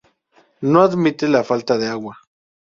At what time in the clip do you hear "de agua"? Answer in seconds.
1.77-2.17